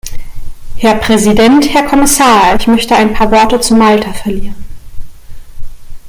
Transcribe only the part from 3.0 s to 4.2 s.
paar Worte zu Malta